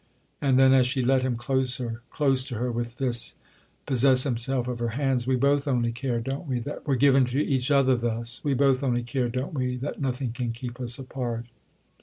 And 0.41 0.57
then 0.57 0.73
as 0.73 0.87
she 0.87 1.03
let 1.05 1.21
him, 1.21 1.35
closer, 1.35 2.01
close 2.09 2.43
to 2.45 2.55
her 2.55 2.71
with 2.71 2.97
this, 2.97 3.35
possess 3.85 4.23
himself 4.23 4.67
of 4.67 4.79
her 4.79 4.87
hands: 4.97 5.27
"We 5.27 5.35
both 5.35 5.67
only 5.67 5.91
care, 5.91 6.19
don't 6.19 6.47
we, 6.47 6.57
that 6.61 6.87
we're 6.87 6.95
given 6.95 7.23
to 7.25 7.39
each 7.45 7.69
other 7.69 7.95
thus? 7.95 8.41
We 8.43 8.55
both 8.55 8.81
only 8.83 9.03
care, 9.03 9.29
don't 9.29 9.53
we, 9.53 9.75
that 9.75 10.01
nothing 10.01 10.31
can 10.31 10.53
keep 10.53 10.79
us 10.81 10.97
apart?" 10.97 11.45